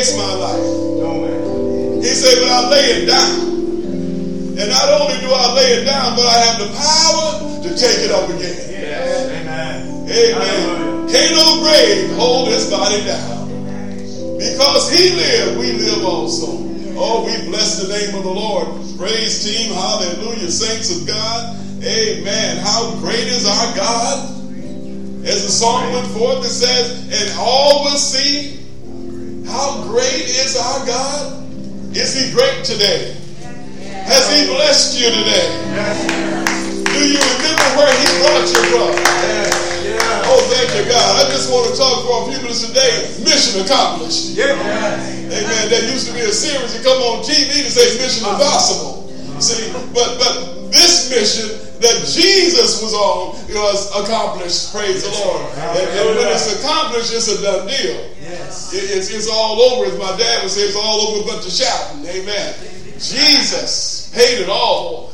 [0.00, 2.00] takes my life.
[2.00, 3.40] He said, But I lay it down.
[4.56, 8.08] And not only do I lay it down, but I have the power to take
[8.08, 8.56] it up again.
[8.80, 9.28] Yes.
[9.28, 10.08] Amen.
[10.08, 11.08] Amen.
[11.08, 13.48] Can't no grave hold his body down.
[14.38, 16.48] Because he lived, we live also.
[16.96, 18.68] Oh, we bless the name of the Lord.
[18.96, 19.72] Praise team.
[19.74, 20.50] Hallelujah.
[20.50, 21.56] Saints of God.
[21.84, 22.56] Amen.
[22.64, 24.30] How great is our God?
[25.24, 28.59] As the song went forth, it says, and all will see
[29.50, 31.42] how great is our God.
[31.94, 33.18] Is he great today?
[34.06, 35.50] Has he blessed you today?
[36.86, 38.94] Do you remember where he brought you from?
[40.30, 41.26] Oh, thank you, God.
[41.26, 43.10] I just want to talk for a few minutes today.
[43.26, 44.38] Mission accomplished.
[44.38, 45.68] Amen.
[45.68, 49.10] There used to be a series that come on TV to say Mission Impossible.
[49.40, 54.72] See, but but this mission that Jesus was on was accomplished.
[54.72, 55.42] Praise the Lord.
[55.54, 58.10] And, and, when it's accomplished, it's a done deal.
[58.20, 58.72] Yes.
[58.72, 59.90] It, it's, it's all over.
[59.90, 62.04] As my dad would say, it's all over but the shouting.
[62.06, 62.54] Amen.
[62.98, 65.12] Jesus paid it all.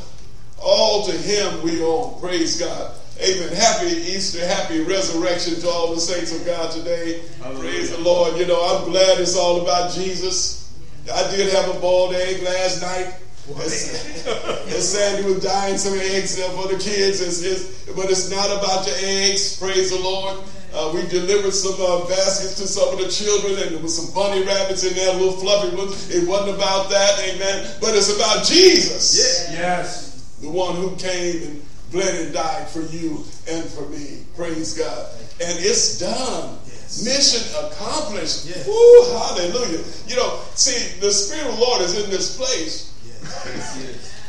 [0.59, 2.17] All to him we owe.
[2.19, 2.93] Praise God.
[3.21, 3.49] Amen.
[3.55, 7.23] Happy Easter, happy resurrection to all the saints of God today.
[7.41, 7.61] Hallelujah.
[7.61, 8.37] Praise the Lord.
[8.37, 10.71] You know, I'm glad it's all about Jesus.
[11.11, 13.13] I did have a boiled egg last night.
[13.55, 18.85] As Sandy was dyeing some eggs for the kids, it's, it's, but it's not about
[18.85, 19.57] the eggs.
[19.57, 20.39] Praise the Lord.
[20.73, 24.13] Uh, we delivered some uh, baskets to some of the children, and there was some
[24.13, 26.13] bunny rabbits in there, little fluffy ones.
[26.13, 27.71] It wasn't about that, amen.
[27.79, 29.49] But it's about Jesus.
[29.49, 29.59] Yeah.
[29.59, 30.37] Yes.
[30.41, 34.25] The one who came and bled and died for you and for me.
[34.35, 35.09] Praise God.
[35.41, 36.59] And it's done.
[36.65, 37.03] Yes.
[37.05, 38.45] Mission accomplished.
[38.45, 38.67] Yes.
[38.67, 39.83] Woo, hallelujah.
[40.05, 42.86] You know, see, the Spirit of the Lord is in this place.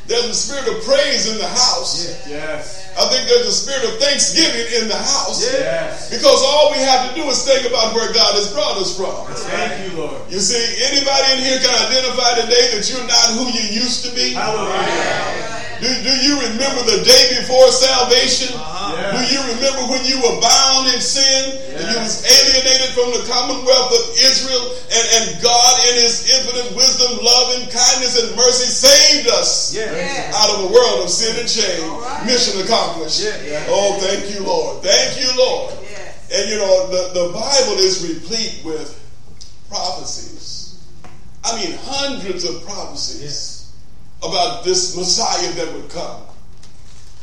[0.09, 2.25] There's a spirit of praise in the house.
[2.27, 2.89] Yes.
[2.97, 5.45] I think there's a spirit of thanksgiving in the house.
[5.45, 6.09] Yes.
[6.09, 9.29] Because all we have to do is think about where God has brought us from.
[9.53, 10.17] Thank you, Lord.
[10.33, 14.15] You see, anybody in here can identify today that you're not who you used to
[14.17, 14.33] be?
[14.33, 15.58] Hallelujah.
[15.79, 18.51] Do, do you remember the day before salvation?
[18.55, 18.99] Uh-huh.
[18.99, 19.15] Yes.
[19.15, 21.79] Do you remember when you were bound in sin yes.
[21.79, 26.75] and you was alienated from the commonwealth of Israel and, and God in his infinite
[26.75, 30.35] wisdom, love and kindness and mercy saved us yes.
[30.35, 31.87] out of a world of sin and shame.
[31.87, 32.27] Right.
[32.27, 33.23] Mission accomplished.
[33.71, 34.83] Oh, thank you, Lord.
[34.83, 35.75] Thank you, Lord.
[36.31, 38.93] And you know, the, the Bible is replete with
[39.71, 40.85] prophecies.
[41.45, 43.58] I mean, hundreds of prophecies
[44.23, 46.23] about this Messiah that would come.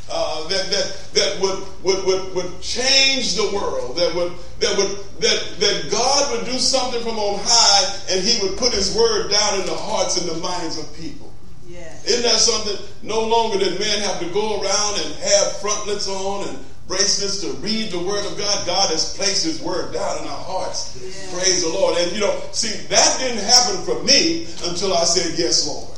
[0.08, 3.98] Uh, that that that would, would would would change the world.
[3.98, 8.40] That would that would that that God would do something from on high, and He
[8.46, 11.34] would put His word down in the hearts and the minds of people.
[11.68, 12.06] Yes.
[12.06, 12.78] Isn't that something?
[13.02, 17.50] No longer did men have to go around and have frontlets on and bracelets to
[17.66, 18.68] read the word of God.
[18.68, 20.94] God has placed His word down in our hearts.
[21.34, 21.98] Praise the Lord.
[21.98, 25.90] And you know, see, that didn't happen for me until I said yes, Lord.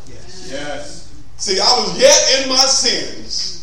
[0.49, 1.13] Yes.
[1.37, 3.57] See, I was yet in my sins.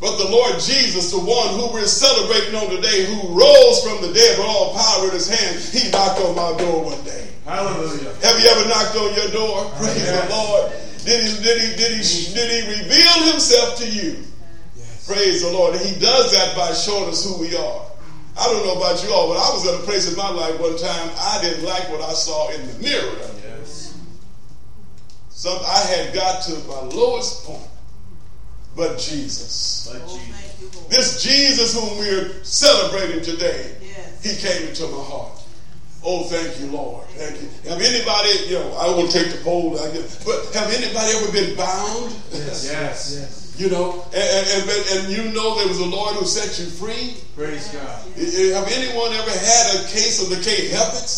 [0.00, 4.12] But the Lord Jesus, the one who we're celebrating on today, who rose from the
[4.14, 7.28] dead with all power in his hand, he knocked on my door one day.
[7.44, 8.14] Hallelujah.
[8.24, 9.68] Have you ever knocked on your door?
[9.76, 10.24] Praise yes.
[10.24, 10.72] the Lord.
[11.04, 14.24] Did he, did, he, did, he, did he reveal himself to you?
[14.76, 15.06] Yes.
[15.06, 15.74] Praise the Lord.
[15.74, 17.84] And he does that by showing us who we are.
[18.40, 20.58] I don't know about you all, but I was at a place in my life
[20.60, 23.30] one time I didn't like what I saw in the mirror.
[25.40, 27.66] Some, I had got to my lowest point.
[28.76, 29.88] But Jesus.
[29.90, 30.86] But Jesus.
[30.90, 34.20] This Jesus whom we're celebrating today, yes.
[34.22, 35.40] he came into my heart.
[36.04, 37.06] Oh, thank you, Lord.
[37.16, 37.48] Thank you.
[37.70, 41.32] Have anybody, you know, I won't take the poll, I guess, but have anybody ever
[41.32, 42.12] been bound?
[42.32, 43.16] Yes, yes.
[43.16, 43.56] yes.
[43.56, 47.16] You know, and, and, and, you know there was a Lord who set you free.
[47.34, 47.96] Praise God.
[48.12, 51.08] Have anyone ever had a case of the can't help it?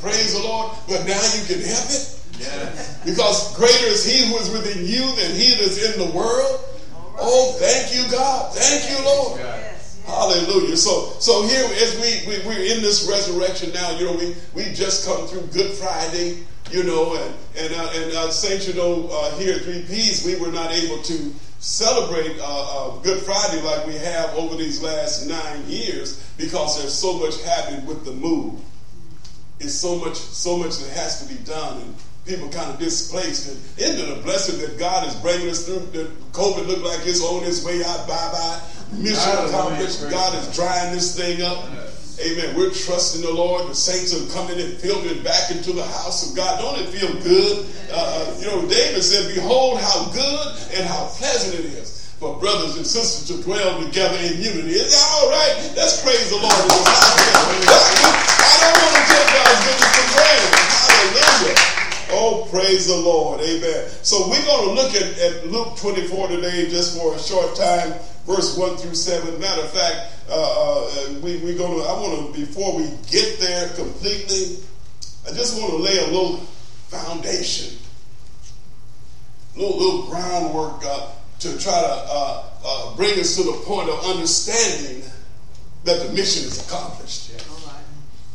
[0.00, 0.72] Praise the Lord.
[0.88, 2.13] But now you can help it.
[2.38, 3.00] Yes.
[3.04, 6.60] Because greater is he who is within you than he that is in the world.
[6.92, 7.18] Right.
[7.20, 8.52] Oh, thank you, God.
[8.54, 9.40] Thank you, Lord.
[9.40, 10.06] Yes, yes.
[10.06, 10.76] Hallelujah.
[10.76, 14.72] So, so here as we, we we're in this resurrection now, you know, we we
[14.72, 16.38] just come through Good Friday,
[16.70, 20.24] you know, and and uh, and uh, saints, you know, uh, here at Three Ps,
[20.24, 24.82] we were not able to celebrate uh, uh, Good Friday like we have over these
[24.82, 28.60] last nine years because there's so much happening with the move.
[29.60, 31.94] It's so much, so much that has to be done, and
[32.24, 33.48] people kind of displaced.
[33.48, 35.86] And isn't it a blessing that God is bringing us through?
[35.92, 38.08] That COVID looked like it's on its way out.
[38.08, 38.60] Bye bye.
[38.98, 40.08] Mission accomplished.
[40.10, 41.64] God is drying this thing up.
[42.22, 42.54] Amen.
[42.54, 43.66] We're trusting the Lord.
[43.66, 46.60] The saints are coming and filtering back into the house of God.
[46.60, 47.66] Don't it feel good?
[47.90, 50.46] Uh, uh, you know, David said, Behold, how good
[50.78, 54.78] and how pleasant it is for brothers and sisters to dwell together in unity.
[54.78, 55.74] Is that all right?
[55.74, 57.18] Let's praise the Lord in this house.
[58.38, 60.54] I don't want to take God's goodness for granted.
[60.70, 61.83] Hallelujah.
[62.10, 63.40] Oh, praise the Lord.
[63.40, 63.88] Amen.
[64.02, 67.92] So we're going to look at, at Luke 24 today just for a short time,
[68.26, 69.40] verse 1 through 7.
[69.40, 73.38] Matter of fact, uh, uh, we, we're going to, I want to, before we get
[73.40, 74.58] there completely,
[75.26, 76.36] I just want to lay a little
[76.88, 77.78] foundation,
[79.56, 81.10] little, little groundwork uh,
[81.40, 85.02] to try to uh, uh, bring us to the point of understanding
[85.84, 87.32] that the mission is accomplished.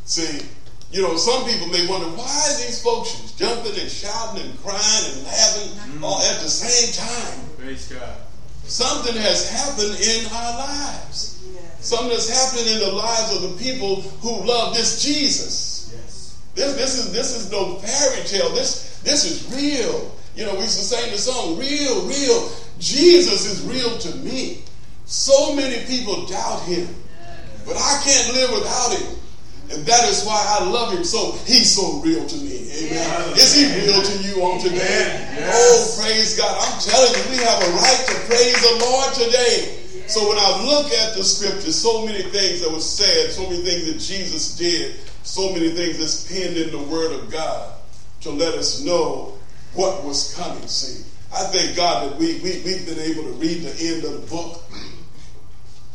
[0.06, 0.45] See,
[0.92, 5.06] you know, some people may wonder why these folks just jumping and shouting and crying
[5.14, 6.04] and laughing mm-hmm.
[6.04, 7.50] all at the same time.
[7.58, 8.18] Praise God.
[8.64, 11.46] Something has happened in our lives.
[11.54, 11.86] Yes.
[11.86, 15.94] Something has happened in the lives of the people who love this Jesus.
[15.94, 16.42] Yes.
[16.56, 18.50] This, this is this is no fairy tale.
[18.50, 20.16] This this is real.
[20.36, 22.52] You know, we used to sing the song, real, real.
[22.80, 24.64] Jesus is real to me.
[25.06, 26.88] So many people doubt him.
[27.66, 29.20] But I can't live without him.
[29.71, 31.33] And that is why I love him so.
[31.45, 32.66] He's so real to me.
[32.74, 32.89] Amen.
[32.89, 33.33] Yeah.
[33.38, 34.77] Is he real to you on today?
[34.77, 35.98] Oh, yes.
[35.98, 36.57] Oh, praise God.
[36.57, 39.80] I'm telling you, we have a right to praise the Lord today.
[40.07, 43.62] So when I look at the scriptures, so many things that were said, so many
[43.62, 47.75] things that Jesus did, so many things that's penned in the Word of God
[48.21, 49.38] to let us know
[49.74, 50.68] what was coming.
[50.68, 54.19] See, I thank God that we, we, we've been able to read the end of
[54.19, 54.63] the book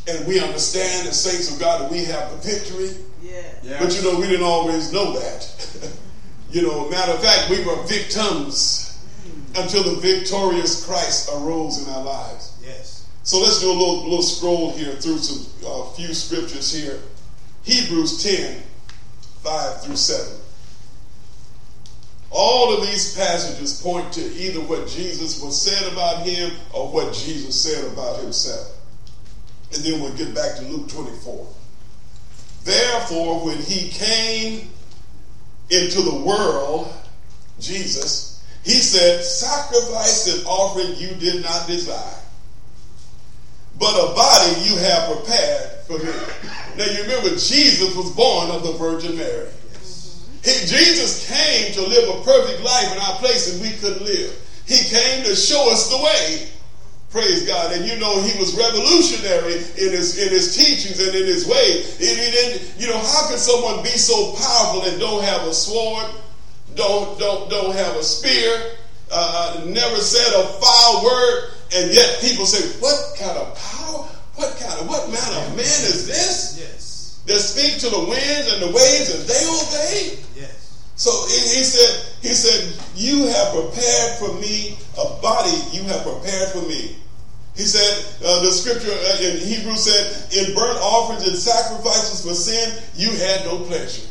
[0.07, 2.91] and we understand as saints of God that we have the victory.
[3.25, 3.79] Yeah.
[3.79, 5.91] But you know, we didn't always know that.
[6.51, 9.03] you know, matter of fact, we were victims
[9.57, 12.59] until the victorious Christ arose in our lives.
[12.63, 13.09] Yes.
[13.23, 17.01] So let's do a little, little scroll here through some uh, few scriptures here.
[17.63, 18.63] Hebrews 10,
[19.43, 20.41] 5 through 7.
[22.31, 27.15] All of these passages point to either what Jesus was said about him or what
[27.15, 28.77] Jesus said about himself.
[29.73, 31.47] And then we'll get back to Luke 24.
[32.65, 34.71] Therefore, when he came
[35.71, 36.93] into the world,
[37.61, 42.21] Jesus, he said, Sacrifice and offering you did not desire,
[43.79, 46.13] but a body you have prepared for me.
[46.79, 49.49] Now you remember, Jesus was born of the Virgin Mary.
[50.43, 54.41] He, Jesus came to live a perfect life in our place and we couldn't live.
[54.67, 56.49] He came to show us the way
[57.15, 57.71] Praise God.
[57.71, 61.87] And you know, he was revolutionary in his in his teachings and in his way.
[61.95, 65.55] He, he didn't, you know, how can someone be so powerful and don't have a
[65.55, 66.11] sword,
[66.75, 68.51] don't don't don't have a spear,
[69.13, 74.11] uh, uh, never said a foul word, and yet people say, What kind of power?
[74.35, 76.59] What kind of what manner of man is this?
[76.59, 77.23] Yes.
[77.27, 80.19] That speak to the winds and the waves and they obey?
[80.35, 80.91] Yes.
[80.97, 86.51] So he said, he said, You have prepared for me a body you have prepared
[86.51, 86.97] for me.
[87.55, 92.35] He said, uh, the scripture uh, in Hebrew said, in burnt offerings and sacrifices for
[92.35, 94.09] sin, you had no pleasure.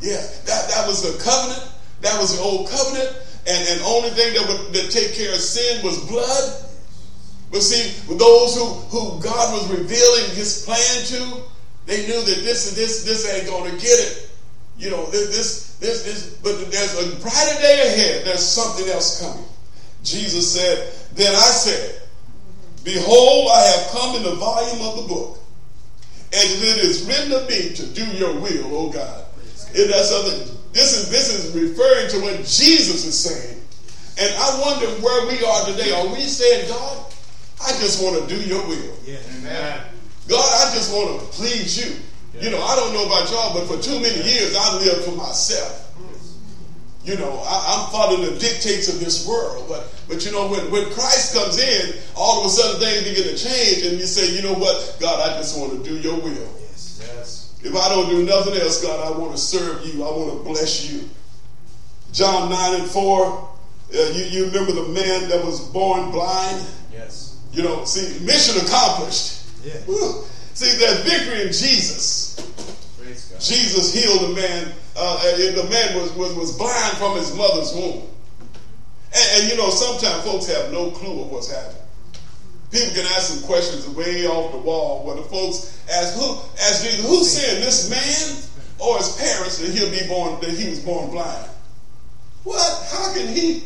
[0.00, 1.72] Yeah, that, that was the covenant.
[2.00, 3.16] That was the old covenant.
[3.46, 6.64] And, and only thing that would that take care of sin was blood.
[7.52, 11.42] But see, those who, who God was revealing his plan to,
[11.86, 14.30] they knew that this and this, this ain't gonna get it.
[14.78, 18.26] You know, this, this, this, but there's a brighter day ahead.
[18.26, 19.44] There's something else coming.
[20.02, 22.02] Jesus said, Then I said,
[22.86, 25.40] Behold, I have come in the volume of the book,
[26.32, 29.24] and it is written of me to do your will, O God.
[29.74, 30.56] Isn't that something?
[30.72, 33.60] This is this is referring to what Jesus is saying.
[34.18, 35.90] And I wonder where we are today.
[35.98, 37.12] Are we saying, God,
[37.60, 38.94] I just want to do your will?
[39.04, 39.18] Yeah.
[39.38, 39.80] Amen.
[40.28, 41.92] God, I just want to please you.
[42.34, 42.44] Yeah.
[42.44, 45.16] You know, I don't know about y'all, but for too many years I lived for
[45.16, 45.85] myself.
[47.06, 49.66] You know, I, am following the dictates of this world.
[49.68, 53.30] But but you know, when, when Christ comes in, all of a sudden things begin
[53.30, 56.16] to change, and you say, you know what, God, I just want to do your
[56.16, 56.50] will.
[56.60, 57.00] Yes.
[57.14, 57.60] Yes.
[57.62, 60.02] If I don't do nothing else, God, I want to serve you.
[60.04, 61.08] I want to bless you.
[62.12, 66.66] John 9 and 4, uh, you, you remember the man that was born blind?
[66.92, 67.38] Yes.
[67.52, 69.44] You know, see, mission accomplished.
[69.64, 69.78] Yeah.
[70.54, 72.34] See, there's victory in Jesus.
[73.38, 78.02] Jesus healed a man uh, the man was, was, was blind from his mother's womb.
[79.14, 81.82] And, and, you know, sometimes folks have no clue of what's happening.
[82.70, 86.82] People can ask some questions way off the wall where the folks ask, who, ask
[86.82, 88.42] Jesus, who sinned, this man
[88.78, 91.50] or his parents that he'll be born, that he was born blind?
[92.44, 92.86] What?
[92.90, 93.64] How can he,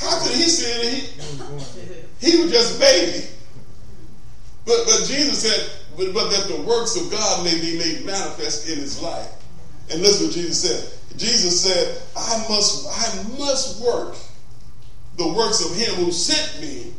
[0.00, 1.06] how could he sin?
[2.20, 3.26] He, he was just a baby.
[4.64, 8.68] But, but Jesus said, but, but that the works of God may be made manifest
[8.68, 9.30] in his life.
[9.90, 11.18] And listen to what Jesus said.
[11.18, 14.16] Jesus said, I must, I must work
[15.16, 16.92] the works of him who sent me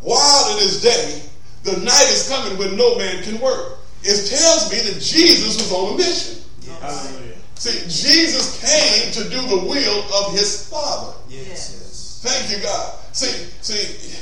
[0.00, 1.22] while it is day,
[1.64, 3.78] the night is coming when no man can work.
[4.02, 6.42] It tells me that Jesus was on a mission.
[6.80, 7.34] Hallelujah.
[7.56, 11.16] See, Jesus came to do the will of his Father.
[11.28, 12.20] Yes, yes.
[12.22, 12.98] Thank you, God.
[13.12, 14.16] See, see,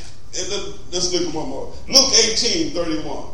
[0.50, 1.72] let- let's look at one more.
[1.88, 3.26] Luke 18, 31.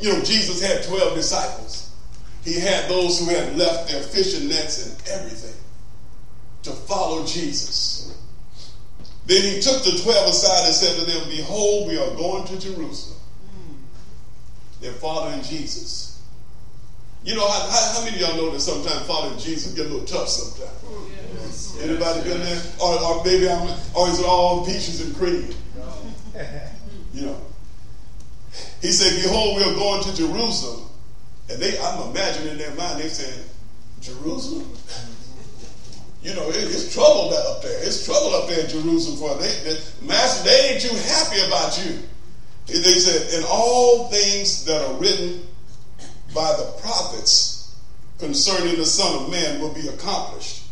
[0.00, 1.83] You know, Jesus had 12 disciples.
[2.44, 5.54] He had those who had left their fishing nets and everything
[6.64, 8.18] to follow Jesus.
[9.26, 12.60] Then he took the 12 aside and said to them, Behold, we are going to
[12.60, 13.18] Jerusalem.
[14.80, 16.22] They're following Jesus.
[17.24, 19.88] You know, how, how, how many of y'all know that sometimes following Jesus get a
[19.88, 21.80] little tough sometimes?
[21.80, 22.62] Anybody been there?
[22.82, 25.48] Or, or maybe I'm, or is it all peaches and cream?
[27.14, 27.40] You know.
[28.82, 30.90] He said, Behold, we are going to Jerusalem.
[31.50, 33.46] And they, I'm imagining in their mind, they saying,
[34.00, 34.66] Jerusalem?
[36.22, 37.84] You know, it, it's trouble up there.
[37.84, 41.84] It's trouble up there in Jerusalem for they, they, Master, they ain't too happy about
[41.84, 41.98] you.
[42.66, 45.46] They said, and all things that are written
[46.34, 47.76] by the prophets
[48.18, 50.62] concerning the Son of Man will be accomplished.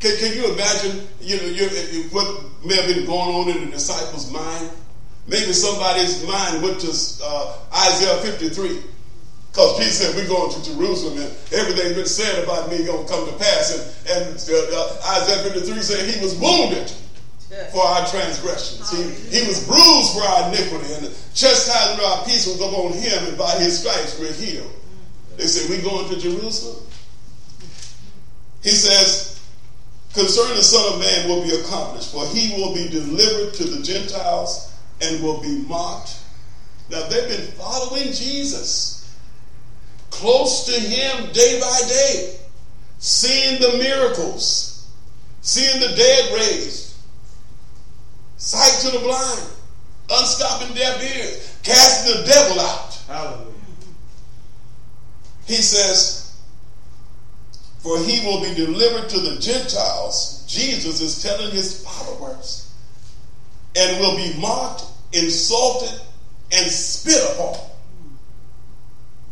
[0.00, 3.72] Can, can you imagine, you know, you, what may have been going on in the
[3.72, 4.70] disciples' mind?
[5.26, 6.88] Maybe somebody's mind went to
[7.24, 8.82] uh, Isaiah 53.
[9.56, 13.10] Because Jesus said, we're going to Jerusalem and everything's been said about me going to
[13.10, 13.72] come to pass.
[14.04, 16.92] And, and uh, uh, Isaiah 53 said he was wounded
[17.72, 18.84] for our transgressions.
[18.92, 20.92] He, he was bruised for our iniquity.
[20.92, 24.70] And the chastisement of our peace was upon him, and by his stripes we're healed.
[25.38, 26.84] They said, we're going to Jerusalem.
[28.62, 29.40] He says,
[30.12, 33.82] concerning the Son of Man will be accomplished, for he will be delivered to the
[33.82, 36.18] Gentiles and will be mocked.
[36.90, 38.95] Now they've been following Jesus,
[40.16, 42.38] close to him day by day,
[42.98, 44.90] seeing the miracles,
[45.42, 46.94] seeing the dead raised,
[48.38, 49.42] sight to the blind,
[50.10, 52.94] unstopping deaf ears, casting the devil out.
[53.06, 53.52] Hallelujah.
[55.44, 56.40] He says,
[57.80, 60.44] For he will be delivered to the Gentiles.
[60.48, 62.72] Jesus is telling his followers,
[63.76, 66.00] and will be mocked, insulted,
[66.52, 67.65] and spit upon.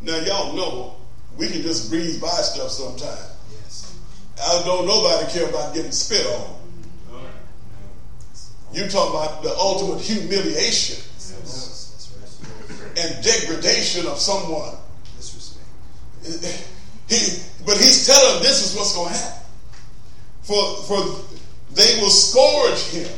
[0.04, 0.96] Now, y'all know
[1.38, 3.32] we can just breeze by stuff sometimes.
[3.50, 3.96] Yes.
[4.36, 6.60] I don't nobody care about getting spit on.
[7.10, 7.24] Right.
[8.72, 11.80] You talk about the ultimate humiliation Yes.
[12.96, 14.76] And degradation of someone.
[15.16, 16.68] Disrespect.
[17.08, 19.42] He, but he's telling them this is what's going to happen.
[20.42, 21.24] For, for
[21.72, 23.10] they will scourge him.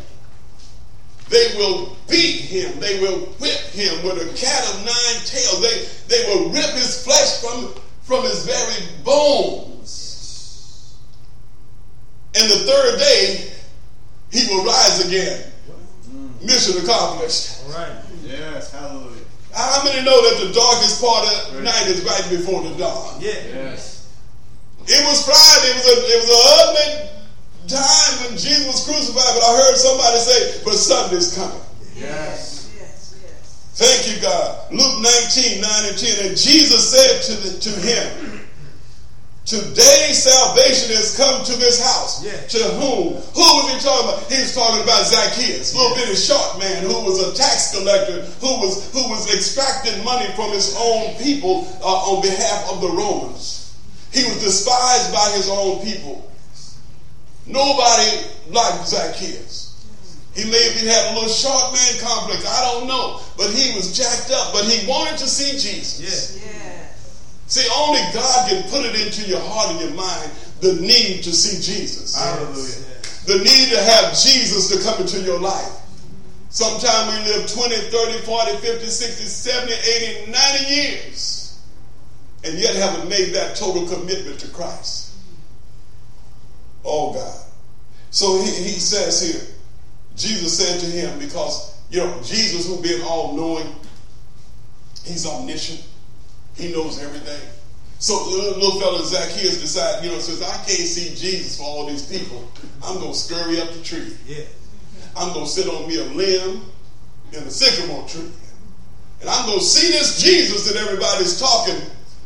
[1.28, 2.78] They will beat him.
[2.78, 5.60] They will whip him with a cat of nine tails.
[5.60, 10.96] They, they will rip his flesh from, from his very bones.
[12.36, 13.50] And the third day,
[14.30, 15.52] he will rise again.
[16.42, 17.62] Mission accomplished.
[17.64, 17.96] All right.
[18.22, 18.70] Yes.
[18.70, 19.24] Hallelujah.
[19.52, 23.20] How many know that the darkest part of the night is right before the dawn?
[23.20, 23.32] Yeah.
[23.32, 24.12] Yes.
[24.86, 25.70] It was Friday.
[25.72, 27.15] It was a it was an ugly
[27.68, 29.34] time when Jesus was crucified.
[29.34, 31.60] But I heard somebody say, "But Sunday's coming."
[31.96, 32.70] Yes.
[32.78, 33.72] Yes, yes.
[33.74, 34.72] Thank you, God.
[34.72, 36.26] Luke 19, 9 and 10.
[36.26, 38.36] And Jesus said to, the, to him,
[39.46, 42.18] Today salvation has come to this house.
[42.18, 42.34] Yeah.
[42.34, 43.14] To whom?
[43.14, 44.26] Who was he talking about?
[44.26, 48.26] He was talking about Zacchaeus, little bit bitty short man who was a tax collector,
[48.42, 52.90] who was who was extracting money from his own people uh, on behalf of the
[52.90, 53.70] Romans.
[54.10, 56.28] He was despised by his own people.
[57.46, 59.66] Nobody liked Zacchaeus.
[60.34, 62.44] He may have been having a little short man complex.
[62.44, 63.20] I don't know.
[63.38, 64.52] But he was jacked up.
[64.52, 66.36] But he wanted to see Jesus.
[66.38, 66.50] Yeah.
[66.50, 67.42] Yes.
[67.46, 71.32] See, only God can put it into your heart and your mind the need to
[71.32, 72.14] see Jesus.
[72.14, 72.84] Hallelujah.
[73.26, 75.72] The need to have Jesus to come into your life.
[76.48, 81.60] Sometimes we live 20, 30, 40, 50, 60, 70, 80, 90 years
[82.44, 85.05] and yet haven't made that total commitment to Christ.
[86.86, 87.44] Oh, God.
[88.10, 89.42] So he, he says here,
[90.14, 93.66] Jesus said to him, because, you know, Jesus, who being all knowing,
[95.04, 95.84] he's omniscient,
[96.54, 97.40] he knows everything.
[97.98, 101.86] So little, little fella Zacchaeus decided, you know, says, I can't see Jesus for all
[101.86, 102.48] these people.
[102.84, 104.16] I'm going to scurry up the tree.
[104.26, 104.44] Yeah.
[105.16, 106.62] I'm going to sit on me a limb
[107.32, 108.30] in the sycamore tree.
[109.20, 111.80] And I'm going to see this Jesus that everybody's talking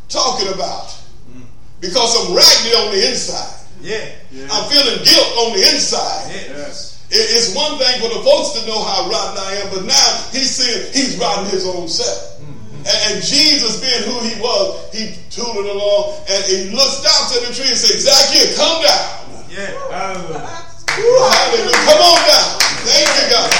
[0.08, 0.88] talking about.
[1.32, 1.44] Mm.
[1.80, 3.59] Because I'm raggedy on the inside.
[3.80, 4.48] Yeah.
[4.52, 6.30] I'm feeling guilt on the inside.
[6.30, 6.98] Yes.
[7.10, 10.08] It- It's one thing for the folks to know how rotten I am, but now
[10.32, 12.38] he's saying he's rotten his own self.
[12.38, 12.86] Mm-hmm.
[12.86, 17.36] And, and Jesus, being who he was, he tooted along and he looked down to
[17.46, 19.44] the tree and said, Zacchaeus, come down.
[19.50, 19.74] Yeah.
[19.90, 21.74] Hallelujah.
[21.82, 22.48] Come on down.
[22.86, 23.50] Thank you, God.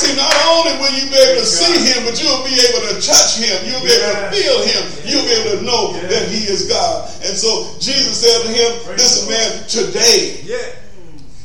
[0.00, 2.96] See, not only will you be able to see him, but you'll be able to
[3.04, 3.52] touch him.
[3.68, 4.82] You'll be able to feel him.
[5.04, 7.04] You'll be able to know that he is God.
[7.20, 10.40] And so Jesus said to him, listen, man, today,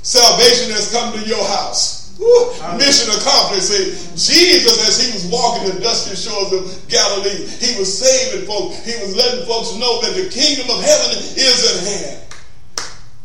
[0.08, 2.16] salvation has come to your house.
[2.16, 2.48] Woo,
[2.80, 3.68] mission accomplished.
[3.68, 8.80] See, Jesus, as he was walking the dusty shores of Galilee, he was saving folks.
[8.88, 12.24] He was letting folks know that the kingdom of heaven is at hand.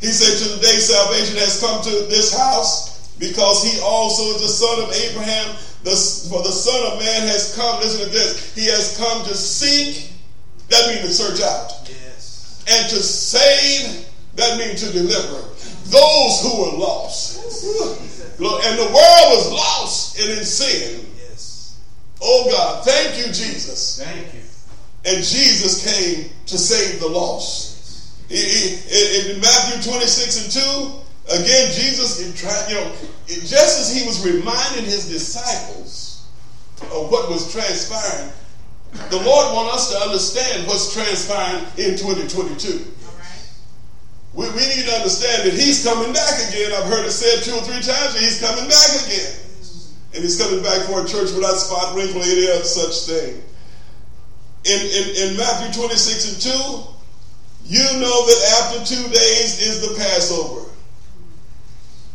[0.01, 2.90] He said, Today salvation has come to this house
[3.21, 5.57] because he also is the son of Abraham.
[5.85, 5.93] The,
[6.29, 10.13] for the Son of Man has come, listen to this, he has come to seek,
[10.69, 11.73] that means to search out.
[11.89, 12.63] Yes.
[12.69, 15.49] And to save, that means to deliver.
[15.87, 17.39] Those who were lost.
[18.41, 21.07] And the world was lost and in sin.
[21.19, 21.79] Yes.
[22.23, 24.03] Oh God, thank you, Jesus.
[24.05, 24.41] Thank you.
[25.07, 27.79] And Jesus came to save the lost.
[28.29, 31.00] He- he- in Matthew 26 and 2,
[31.33, 32.93] again, Jesus, he tried, you know,
[33.27, 36.27] just as he was reminding his disciples
[36.93, 38.33] of what was transpiring,
[39.11, 42.85] the Lord wants us to understand what's transpiring in 2022.
[44.33, 46.73] We, we need to understand that he's coming back again.
[46.73, 49.35] I've heard it said two or three times that he's coming back again.
[50.15, 53.43] And he's coming back for a church without spot, wrinkle, any other such thing.
[54.65, 56.91] In, in, in Matthew 26 and 2,
[57.67, 60.70] you know that after two days is the Passover.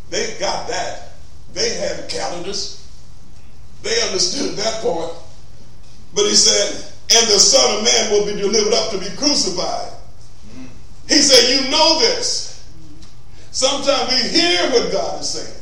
[0.09, 1.13] They got that.
[1.53, 2.81] They had calendars.
[3.81, 5.13] They understood that part.
[6.13, 9.91] But he said, and the Son of Man will be delivered up to be crucified.
[10.57, 10.67] Mm.
[11.07, 12.65] He said, You know this.
[13.51, 15.61] Sometimes we hear what God is saying.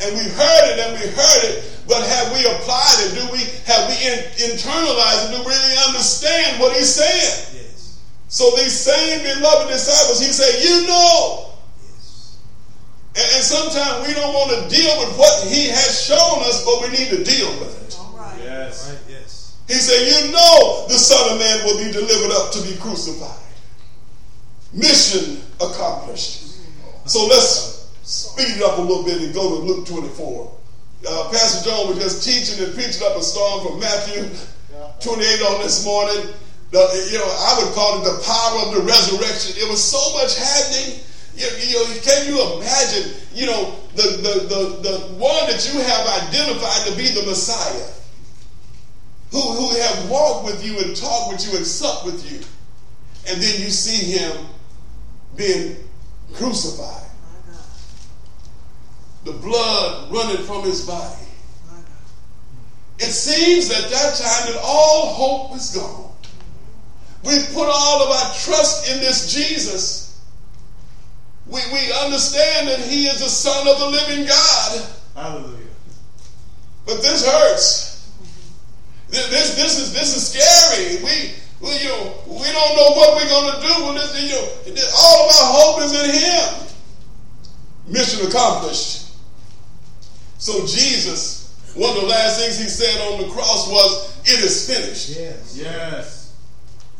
[0.00, 3.14] And we've heard it and we heard it, but have we applied it?
[3.14, 4.18] Do we have we in,
[4.50, 5.36] internalized it?
[5.36, 7.58] Do we really understand what he's saying?
[7.58, 8.00] Yes.
[8.28, 11.51] So these same beloved disciples, he said, You know.
[13.14, 13.20] Yes.
[13.20, 16.82] And, and sometimes we don't want to deal with what he has shown us, but
[16.82, 17.98] we need to deal with it.
[18.42, 18.90] Yes.
[18.90, 18.98] Right.
[19.08, 19.58] Yes.
[19.68, 23.38] He said, You know the Son of Man will be delivered up to be crucified.
[24.72, 26.56] Mission accomplished.
[27.06, 30.58] So let's speed it up a little bit and go to Luke 24.
[31.08, 34.22] Uh, Pastor John was just teaching and preaching up a storm from Matthew
[35.00, 36.32] 28 on this morning.
[36.70, 36.78] The,
[37.10, 39.60] you know, I would call it the power of the resurrection.
[39.60, 41.00] It was so much happening.
[41.34, 43.12] You, you know, can you imagine?
[43.34, 47.88] You know, the, the, the, the one that you have identified to be the Messiah,
[49.30, 52.38] who, who have walked with you and talked with you and supped with you,
[53.28, 54.46] and then you see him
[55.36, 55.76] being
[56.34, 57.08] crucified.
[59.24, 61.26] The blood running from his body.
[62.98, 66.12] It seems at that time that all hope is gone.
[67.24, 70.01] We put all of our trust in this Jesus.
[71.52, 74.88] We, we understand that he is the Son of the living God.
[75.14, 75.58] Hallelujah.
[76.86, 78.10] But this hurts.
[79.10, 81.04] This, this, this is this is scary.
[81.04, 84.16] We, we you know we don't know what we're going to do when this.
[84.16, 86.68] You know, all of our hope is in Him.
[87.86, 89.12] Mission accomplished.
[90.38, 94.66] So Jesus, one of the last things He said on the cross was, "It is
[94.66, 95.58] finished." Yes.
[95.58, 96.34] Yes.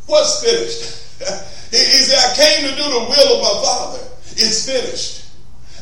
[0.07, 1.19] What's finished?
[1.71, 4.09] he, he said, "I came to do the will of my Father.
[4.37, 5.23] It's finished."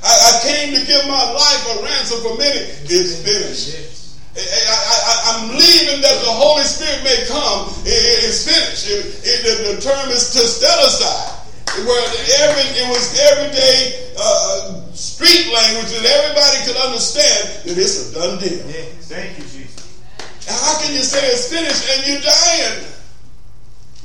[0.02, 2.60] I, I came to give my life a ransom for many.
[2.88, 3.90] It's finished.
[4.36, 7.68] I, am leaving that the Holy Spirit may come.
[7.84, 8.86] It, it, it's finished.
[8.88, 12.04] It, the, the, term is tetelestai, where
[12.46, 18.38] every it was everyday uh, street language that everybody could understand that it's a done
[18.38, 18.64] deal.
[18.70, 19.10] Yes.
[19.10, 20.00] Thank you, Jesus.
[20.46, 22.86] How can you say it's finished and you're dying?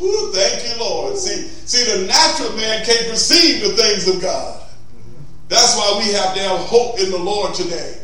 [0.01, 1.17] Ooh, thank you, Lord.
[1.17, 4.61] See, see, the natural man can't perceive the things of God.
[5.47, 8.01] That's why we have to have hope in the Lord today.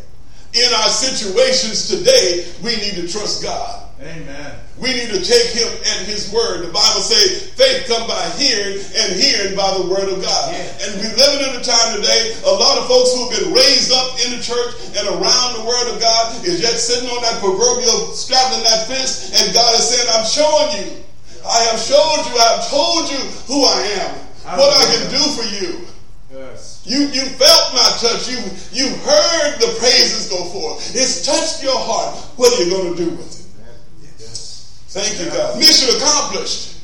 [0.53, 3.87] In our situations today, we need to trust God.
[4.01, 4.55] Amen.
[4.81, 6.65] We need to take him at his word.
[6.65, 10.43] The Bible says faith come by hearing and hearing by the word of God.
[10.49, 10.65] Yeah.
[10.81, 14.17] And we're living in a time today, a lot of folks who've been raised up
[14.25, 18.09] in the church and around the word of God is yet sitting on that proverbial
[18.17, 21.01] straddling that fence, and God is saying, I'm showing you.
[21.45, 24.11] I have showed you, I have told you who I am,
[24.57, 25.87] what I can do for you.
[26.31, 26.81] Yes.
[26.85, 28.29] You you felt my touch.
[28.29, 28.39] You
[28.71, 30.95] you heard the praises go forth.
[30.95, 32.15] It's touched your heart.
[32.37, 34.11] What are you going to do with it?
[34.19, 34.81] Yes.
[34.89, 35.59] Thank you, God.
[35.59, 36.79] Mission accomplished.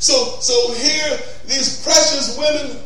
[0.00, 2.76] So so here these precious women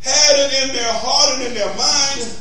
[0.00, 2.38] had it in their heart and in their mind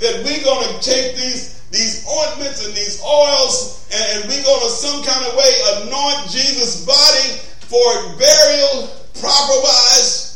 [0.00, 4.70] that we're going to take these these ointments and these oils and we're going to
[4.70, 5.50] some kind of way
[5.82, 8.88] anoint Jesus' body for burial
[9.20, 10.30] proper wise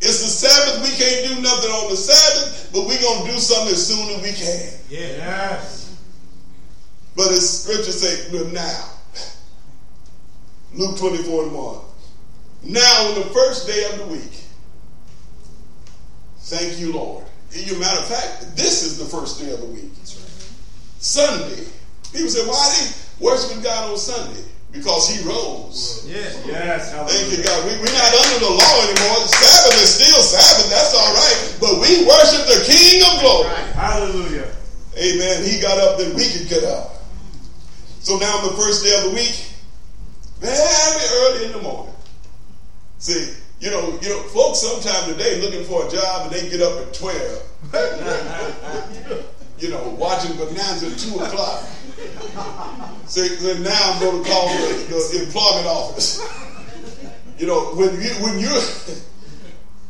[0.00, 0.82] It's the Sabbath.
[0.82, 4.08] We can't do nothing on the Sabbath, but we're going to do something as soon
[4.10, 4.72] as we can.
[4.90, 5.96] Yes.
[7.14, 8.88] But as scripture say, now.
[10.74, 11.76] Luke 24 and 1.
[12.64, 14.44] Now, on the first day of the week,
[16.38, 17.24] thank you, Lord.
[17.50, 19.92] As a matter of fact, this is the first day of the week.
[21.02, 21.66] Sunday.
[22.14, 22.86] People say, why are they
[23.18, 24.38] worshiping God on Sunday?
[24.70, 26.06] Because he rose.
[26.08, 26.46] Yes.
[26.46, 26.94] Yes.
[26.94, 27.58] Thank you, God.
[27.66, 29.18] We, we're not under the law anymore.
[29.26, 30.70] Sabbath is still Sabbath.
[30.70, 31.58] That's all right.
[31.58, 33.50] But we worship the King of glory.
[33.74, 34.46] Hallelujah.
[34.96, 35.42] Amen.
[35.42, 37.02] He got up, then we could get up.
[38.00, 39.50] So now on the first day of the week,
[40.38, 41.94] very early in the morning.
[42.98, 46.62] See, you know, you know, folks sometime today looking for a job and they get
[46.62, 49.34] up at 12.
[49.62, 51.64] you know, watching Bonanza at 2 o'clock.
[53.06, 56.20] See, then now I'm going to call the, the employment office.
[57.38, 58.48] You know, when you when you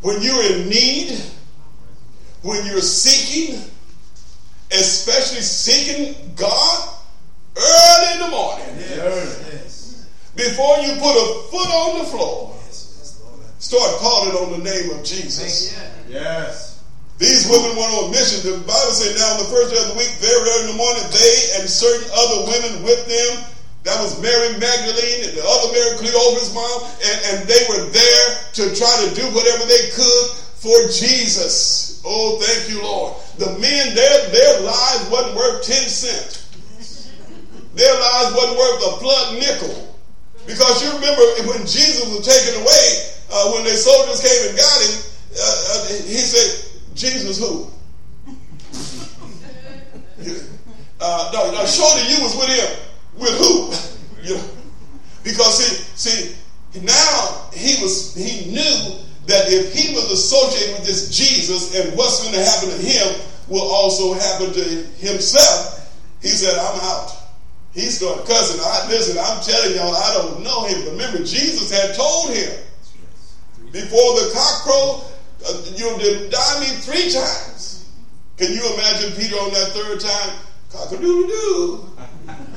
[0.02, 1.18] when you're in need,
[2.42, 3.60] when you're seeking,
[4.72, 6.88] especially seeking God
[7.56, 10.06] early in the morning, Yes.
[10.34, 12.56] before you put a foot on the floor,
[13.58, 15.78] start calling on the name of Jesus.
[16.08, 16.71] Yes.
[17.22, 18.42] These women went on mission.
[18.42, 20.80] The Bible said, now on the first day of the week, very early in the
[20.82, 23.46] morning, they and certain other women with them,
[23.86, 28.26] that was Mary Magdalene and the other Mary Cleophas' mom, and, and they were there
[28.58, 30.26] to try to do whatever they could
[30.58, 32.02] for Jesus.
[32.02, 33.14] Oh, thank you, Lord.
[33.38, 36.42] The men, their, their lives wasn't worth 10 cents.
[37.78, 39.94] Their lives wasn't worth a blood nickel.
[40.42, 41.22] Because you remember
[41.54, 42.86] when Jesus was taken away,
[43.30, 44.94] uh, when the soldiers came and got him,
[45.38, 47.66] uh, uh, he said, Jesus who?
[51.00, 52.78] uh, no, no, shorty, you was with him.
[53.18, 53.72] With who?
[54.28, 54.44] you know,
[55.24, 56.36] because see,
[56.74, 61.96] see, now he was he knew that if he was associated with this Jesus and
[61.96, 64.62] what's going to happen to him will also happen to
[64.98, 67.10] himself, he said, I'm out.
[67.74, 68.60] He started cussing.
[68.60, 70.92] I listen, I'm telling y'all, I don't know him.
[70.92, 72.52] Remember, Jesus had told him
[73.72, 75.11] before the cock crowed,
[75.46, 77.90] uh, you deny me three times.
[78.36, 80.38] Can you imagine Peter on that third time?
[80.72, 81.88] Cock a doodle doo.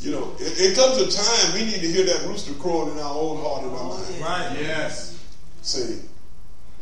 [0.00, 2.98] You know, it, it, comes a time we need to hear that rooster crowing in
[2.98, 4.18] our own heart and our mind.
[4.18, 4.56] Right.
[4.58, 5.22] Yes.
[5.60, 6.00] See,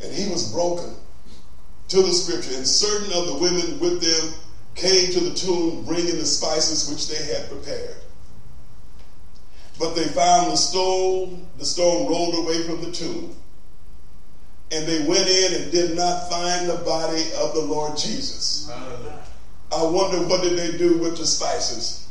[0.05, 0.95] and he was broken
[1.89, 4.35] to the scripture, and certain of the women with them
[4.77, 7.97] came to the tomb bringing the spices which they had prepared.
[9.81, 13.37] But they found the stone, the stone rolled away from the tomb.
[14.71, 18.71] And they went in and did not find the body of the Lord Jesus.
[18.71, 22.07] I wonder what did they do with the spices?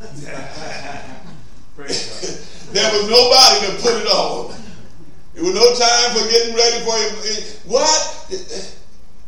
[0.00, 0.48] there
[2.92, 4.54] was nobody to put it on.
[5.34, 7.14] There was no time for getting ready for him.
[7.70, 8.26] What?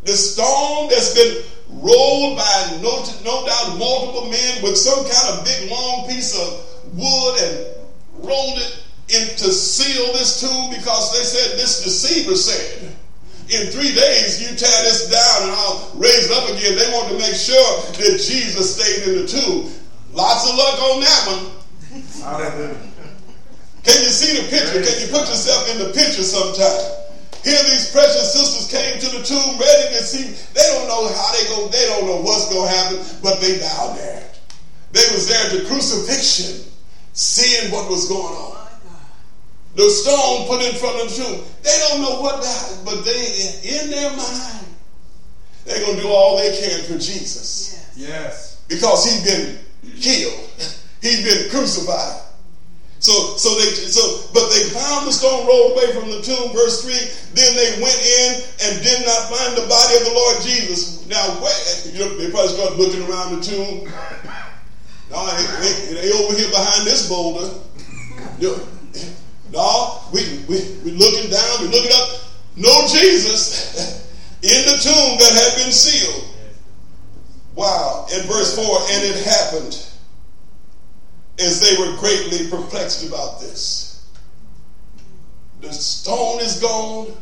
[0.04, 5.44] The stone that's been rolled by no, no doubt multiple men with some kind of
[5.44, 7.66] big long piece of wood and
[8.26, 8.82] rolled it
[9.12, 12.92] in to seal this tomb because they said this deceiver said
[13.52, 16.72] in three days you tear this down and I'll raise it up again.
[16.72, 19.68] They want to make sure that Jesus stayed in the tomb.
[20.12, 21.44] Lots of luck on that one.
[23.82, 24.80] Can you see the picture?
[24.80, 27.02] Can you put yourself in the picture sometime?
[27.44, 30.30] Here these precious sisters came to the tomb ready to see.
[30.54, 31.68] They don't know how they go.
[31.68, 34.22] They don't know what's going to happen, but they down there.
[34.92, 36.70] They was there at the crucifixion,
[37.12, 38.61] seeing what was going on.
[39.74, 41.44] The stone put in front of the tomb.
[41.62, 44.66] They don't know what that, but they in their mind,
[45.64, 47.88] they're going to do all they can for Jesus.
[47.96, 48.08] Yes.
[48.08, 48.62] yes.
[48.68, 49.58] Because he's been
[50.00, 50.50] killed.
[51.00, 52.20] He's been crucified.
[52.98, 56.52] So, so they, so, but they found the stone rolled away from the tomb.
[56.52, 57.02] Verse three.
[57.34, 61.04] Then they went in and did not find the body of the Lord Jesus.
[61.08, 63.92] Now, wait, you know, they probably started looking around the tomb.
[65.12, 67.52] No, they, they, they over here behind this boulder.
[68.38, 68.66] You know,
[69.52, 72.20] no, we, we, we looking down, we're looking up.
[72.56, 73.76] No Jesus
[74.42, 76.24] in the tomb that had been sealed.
[77.54, 78.06] Wow.
[78.14, 79.86] In verse 4, and it happened
[81.38, 84.08] as they were greatly perplexed about this.
[85.60, 87.12] The stone is gone,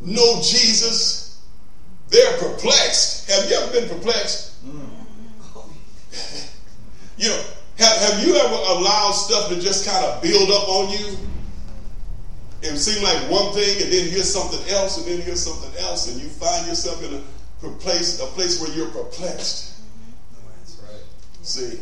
[0.00, 1.40] no Jesus.
[2.08, 3.30] They're perplexed.
[3.30, 4.64] Have you ever been perplexed?
[4.66, 4.88] Mm.
[7.16, 7.44] you know,
[7.78, 11.16] have, have you ever allowed stuff to just kind of build up on you?
[12.64, 16.10] It seemed like one thing, and then here's something else, and then here's something else,
[16.10, 19.80] and you find yourself in a place, a place where you're perplexed.
[20.58, 21.02] That's right.
[21.42, 21.80] See,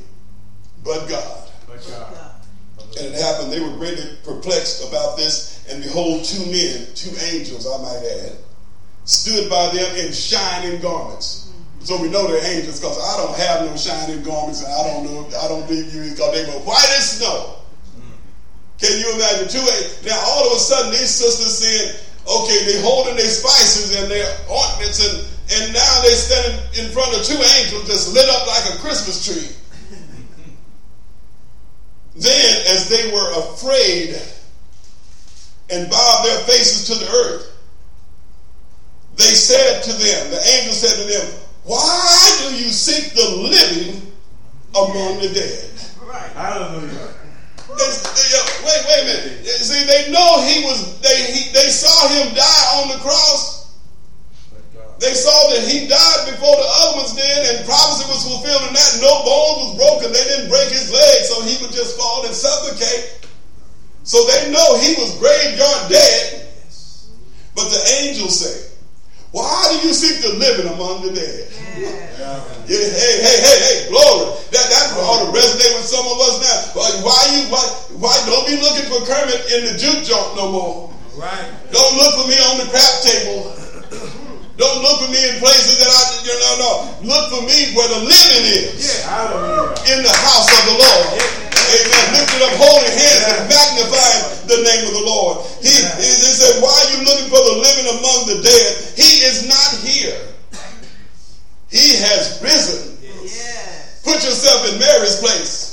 [0.82, 1.50] but God.
[1.68, 2.32] But God.
[2.98, 7.66] And it happened, they were greatly perplexed about this, And behold, two men, two angels,
[7.66, 8.36] I might add,
[9.04, 11.48] stood by them in shining garments.
[11.48, 11.84] Mm-hmm.
[11.84, 15.04] So we know they're angels because I don't have no shining garments and I don't
[15.04, 17.61] know, I don't believe you because they were white as snow.
[18.82, 19.46] Can you imagine?
[19.46, 19.62] Two
[20.04, 21.94] now all of a sudden these sisters saying,
[22.26, 27.14] okay, they holding their spices and their ointments and and now they're standing in front
[27.14, 29.54] of two angels just lit up like a Christmas tree.
[32.16, 34.16] then, as they were afraid
[35.70, 37.52] and bowed their faces to the earth,
[39.16, 44.12] they said to them, the angel said to them, Why do you seek the living
[44.74, 45.70] among the dead?
[46.02, 46.30] Right.
[46.32, 47.21] Hallelujah.
[47.76, 49.44] Wait, wait a minute.
[49.46, 51.00] See, they know he was.
[51.00, 53.62] They he, they saw him die on the cross.
[54.98, 58.74] They saw that he died before the other ones did, and prophecy was fulfilled in
[58.74, 58.90] that.
[59.02, 60.12] No bones was broken.
[60.12, 63.26] They didn't break his leg, so he would just fall and suffocate.
[64.04, 66.54] So they know he was graveyard dead.
[67.54, 68.71] But the angels say,
[69.32, 71.48] Why do you seek the living among the dead?
[71.72, 71.88] Yeah.
[72.20, 72.36] yeah
[72.68, 74.28] hey, hey, hey, hey, glory.
[74.52, 76.84] That that ought to resonate with some of us now.
[77.00, 77.64] Why you why
[77.96, 80.92] why don't be looking for Kermit in the juke joint no more?
[81.16, 81.48] Right.
[81.72, 83.56] Don't look for me on the crap table.
[84.60, 86.70] Don't look for me in places that I, you know, no.
[87.08, 89.00] Look for me where the living is.
[89.00, 89.96] Yeah.
[89.96, 91.08] In the house of the Lord.
[91.16, 91.51] Yeah.
[91.72, 92.04] Amen.
[92.12, 95.40] Lifting up holy hands and magnifying the name of the Lord.
[95.64, 98.68] He, he, he said, Why are you looking for the living among the dead?
[98.96, 100.20] He is not here.
[101.72, 102.92] He has risen.
[104.04, 105.72] Put yourself in Mary's place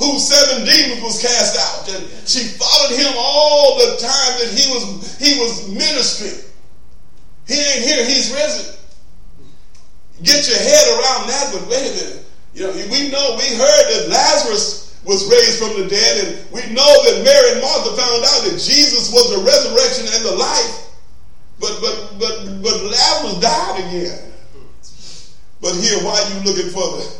[0.00, 1.94] whose seven demons was cast out.
[1.94, 6.44] And she followed him all the time that he was he was ministering.
[7.46, 8.76] He ain't here, he's risen.
[10.22, 12.26] Get your head around that, but wait a minute.
[12.54, 16.60] You know, we know, we heard that Lazarus was raised from the dead, and we
[16.74, 20.86] know that Mary and Martha found out that Jesus was the resurrection and the life.
[21.58, 24.32] But but but but Lazarus died again.
[25.60, 27.16] But here, why are you looking for the,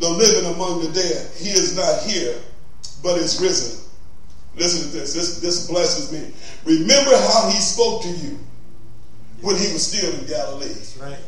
[0.00, 1.30] the living among the dead?
[1.36, 2.36] He is not here,
[3.02, 3.80] but is risen.
[4.56, 5.14] Listen to this.
[5.14, 6.32] This this blesses me.
[6.64, 8.38] Remember how he spoke to you
[9.40, 10.74] when he was still in Galilee.
[11.00, 11.18] right.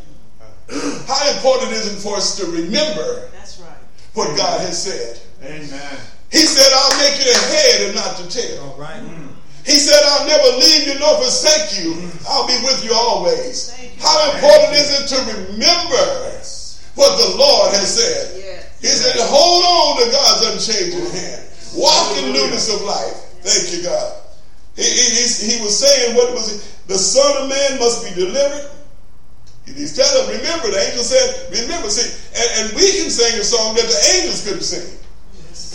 [1.07, 3.77] How important is it for us to remember That's right.
[4.15, 5.21] what God has said?
[5.42, 5.98] Amen.
[6.31, 8.62] He said, I'll make you the head and not the tail.
[8.62, 9.02] All right.
[9.02, 9.28] Mm.
[9.66, 11.92] He said, I'll never leave you nor forsake you.
[11.94, 12.24] Mm.
[12.28, 13.74] I'll be with you always.
[13.76, 13.88] You.
[14.00, 16.05] How important is it to remember
[16.94, 18.38] what the Lord has said?
[18.38, 18.81] Yes.
[18.81, 21.42] He said, hold on to God's unchanging hand.
[21.74, 23.16] Walk in newness of life.
[23.42, 24.22] Thank you, God.
[24.76, 26.88] He, he, he was saying, what was it?
[26.88, 28.70] The Son of Man must be delivered.
[29.64, 33.44] He's telling them, remember, the angel said, remember, see, and, and, we can sing a
[33.44, 34.98] song that the angels couldn't sing.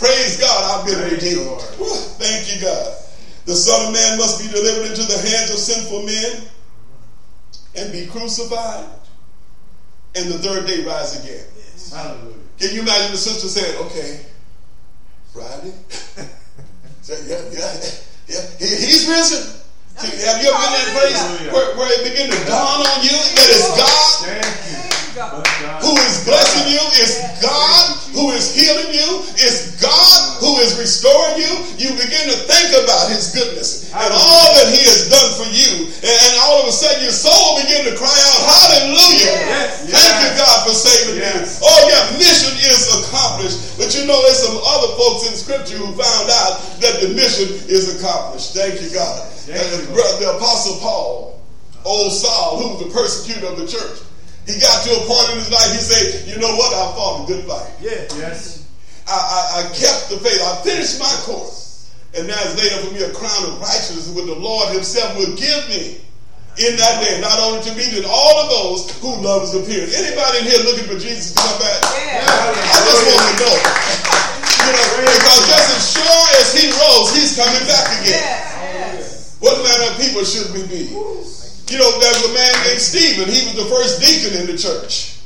[0.00, 0.36] Yes.
[0.38, 1.60] Praise God, I've been redeemed.
[2.18, 2.94] Thank you, God.
[3.46, 6.42] The Son of Man must be delivered into the hands of sinful men
[7.76, 8.84] and be crucified,
[10.14, 11.44] and the third day rise again.
[11.56, 11.92] Yes.
[11.92, 12.34] Hallelujah.
[12.58, 14.26] Can you imagine the sister saying, okay,
[15.32, 15.72] Friday?
[17.08, 17.80] yeah, yeah,
[18.26, 19.54] yeah, he's risen.
[19.96, 23.10] Have you ever been in a place where, where it begin to dawn on you
[23.10, 26.82] that it's God who is blessing you?
[27.02, 29.26] It's God who is healing you.
[29.34, 31.52] It's God who is restoring you.
[31.74, 35.90] You begin to think about His goodness and all that He has done for you,
[35.90, 39.34] and, all of a sudden your soul begin to cry out, "Hallelujah!
[39.42, 39.90] Yes.
[39.90, 41.60] Thank you, God, for saving yes.
[41.60, 43.78] me." Oh yeah, mission is accomplished.
[43.78, 47.50] But you know, there's some other folks in Scripture who found out that the mission
[47.66, 48.54] is accomplished.
[48.54, 49.66] Thank you, God And
[50.22, 51.42] the Apostle Paul,
[51.84, 53.98] old Saul, who was the persecutor of the church,
[54.48, 56.72] he got to a point in his life, he said, You know what?
[56.72, 57.68] I fought a good fight.
[57.84, 58.08] Yeah.
[58.16, 58.64] Yes.
[59.04, 60.40] I, I, I kept the faith.
[60.40, 61.92] I finished my course.
[62.16, 65.12] And now it's laid up for me a crown of righteousness which the Lord Himself
[65.20, 66.00] will give me
[66.64, 69.92] in that day, not only to me, but all of those who love His appearance.
[69.92, 71.80] Anybody in here looking for Jesus to come back?
[72.08, 72.24] Yeah.
[72.24, 73.56] I just want to know.
[74.64, 78.16] You know, because just as sure as He rose, He's coming back again.
[78.16, 79.04] Yeah.
[79.44, 80.88] What manner of people should we be?
[81.68, 83.28] You know, there's a man named Stephen.
[83.28, 85.20] He was the first deacon in the church.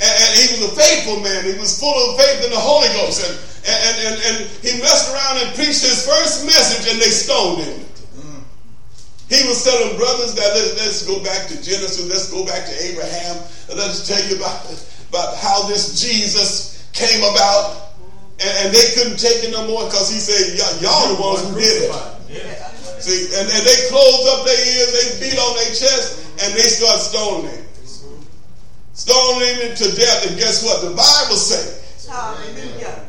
[0.00, 1.44] And, and, he was a faithful man.
[1.44, 3.22] He was full of faith in the Holy Ghost.
[3.22, 3.36] And,
[3.68, 7.86] and, and, and he messed around and preached his first message and they stoned him.
[9.28, 12.74] He was telling brothers that let, us go back to Genesis, let's go back to
[12.84, 14.60] Abraham, and let's tell you about,
[15.08, 17.96] about how this Jesus came about.
[18.44, 21.54] And, and they couldn't take it no more because he said, y'all the ones who
[21.54, 21.90] did it.
[22.28, 22.72] Yeah.
[23.02, 26.70] See, and, and they close up their ears, they beat on their chest, and they
[26.70, 27.66] start stoning him.
[28.94, 30.30] Stoning him to death.
[30.30, 30.86] And guess what?
[30.86, 31.82] The Bible says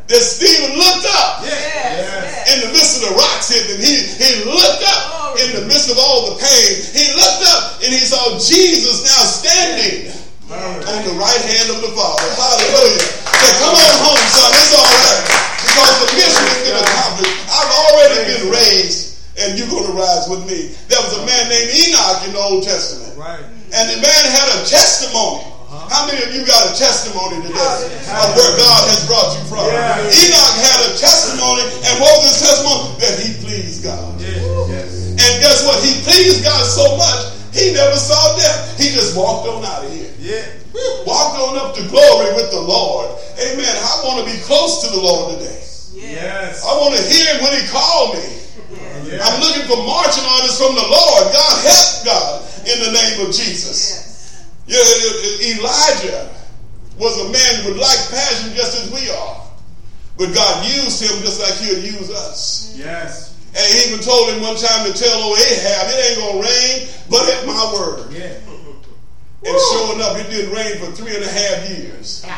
[0.08, 1.51] that Stephen looked up yes.
[1.51, 2.53] Yes.
[2.53, 3.79] in the midst of the rocks hit him.
[3.82, 6.69] He, he looked up in the midst of all the pain.
[6.93, 10.12] He looked up and he saw Jesus now standing
[10.53, 12.27] on the right hand of the Father.
[12.38, 13.03] Hallelujah.
[13.41, 14.49] Say, come on home, son.
[14.53, 15.23] It's all right.
[15.65, 17.38] Because the mission has been accomplished.
[17.49, 20.74] I've already been raised, and you're going to rise with me.
[20.89, 23.17] There was a man named Enoch in the Old Testament.
[23.17, 23.41] Right.
[23.74, 25.41] And the man had a testimony.
[25.41, 25.89] Uh-huh.
[25.89, 27.58] How many of you got a testimony today
[28.13, 29.65] of where God has brought you from?
[29.65, 30.06] Yeah.
[30.06, 32.93] Enoch had a testimony, and what was his testimony?
[33.02, 34.22] That he pleased God.
[34.22, 35.17] Yes.
[35.17, 35.82] And guess what?
[35.82, 38.78] He pleased God so much, he never saw death.
[38.78, 40.10] He just walked on out of here.
[40.19, 40.46] Yeah.
[41.06, 43.13] Walked on up to glory with the Lord.
[43.38, 43.65] Amen.
[43.65, 45.62] I want to be close to the Lord today.
[45.93, 46.65] Yes.
[46.65, 48.42] I want to hear when he called me.
[49.13, 49.23] Yeah.
[49.23, 51.23] I'm looking for marching orders from the Lord.
[51.34, 52.34] God help God
[52.65, 54.47] in the name of Jesus.
[54.65, 54.80] Yeah,
[55.58, 56.30] Elijah
[56.97, 59.43] was a man with like passion just as we are.
[60.17, 62.76] But God used him just like he'll use us.
[62.78, 63.34] Yes.
[63.56, 66.49] And he even told him one time to tell old Ahab, it ain't going to
[66.49, 68.12] rain but at my word.
[68.12, 68.34] Yeah.
[69.45, 72.26] And sure enough, it didn't rain for three and a half years.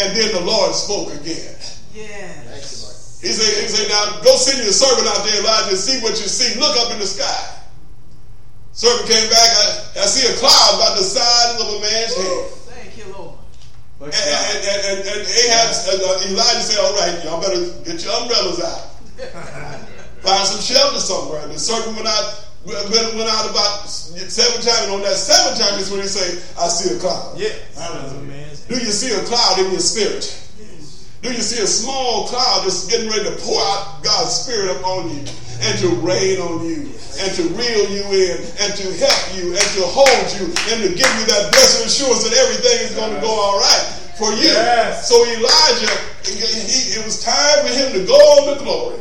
[0.00, 1.56] And then the Lord spoke again.
[1.92, 2.87] Yes.
[3.20, 6.14] He said, he said, now go send your servant out there, Elijah, and see what
[6.22, 6.54] you see.
[6.58, 7.58] Look up in the sky.
[8.72, 9.50] Servant came back.
[9.98, 12.46] I, I see a cloud about the size of a man's head.
[12.70, 13.34] Thank you, Lord.
[13.98, 15.66] And, But and, and, and, and Ahab,
[15.98, 18.86] uh, Elijah said, all right, y'all better get your umbrellas out.
[20.22, 21.42] Find some shelter somewhere.
[21.42, 22.86] And the servant went out, went,
[23.18, 24.86] went out about seven times.
[24.86, 27.34] And on that seven time is when he say, I see a cloud.
[27.34, 27.50] yeah.
[27.74, 30.22] That was a man's Do you see a cloud in your spirit?
[31.22, 35.10] Do you see a small cloud that's getting ready to pour out God's Spirit upon
[35.10, 35.26] you
[35.66, 36.86] and to rain on you
[37.18, 40.88] and to reel you in and to help you and to hold you and to
[40.94, 44.50] give you that blessed assurance that everything is going to go all right for you?
[44.54, 45.08] Yes.
[45.08, 49.00] So Elijah, he, it was time for him to go on to glory.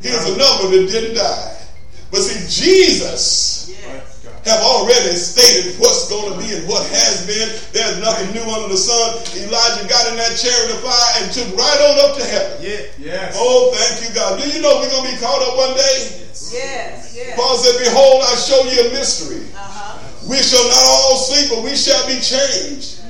[0.00, 1.54] Here's another that didn't die.
[2.10, 4.07] But see, Jesus Yes.
[4.44, 7.48] Have already stated what's going to be and what has been.
[7.72, 9.18] There's nothing new under the sun.
[9.34, 12.56] Elijah got in that chariot of fire and took right on up to heaven.
[12.62, 12.86] Yeah.
[12.98, 13.34] Yes.
[13.36, 14.40] Oh, thank you, God.
[14.40, 16.28] Do you know we're going to be caught up one day?
[16.54, 17.12] Yes.
[17.16, 17.34] Yes.
[17.34, 19.44] Paul said, Behold, I show you a mystery.
[19.52, 19.98] Uh-huh.
[20.30, 23.02] We shall not all sleep, but we shall be changed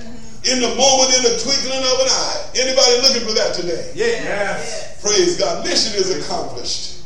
[0.47, 2.41] in the moment, in the twinkling of an eye.
[2.57, 3.93] Anybody looking for that today?
[3.95, 4.07] Yeah.
[4.07, 5.03] Yes.
[5.03, 5.65] Praise God.
[5.65, 7.05] Mission is accomplished.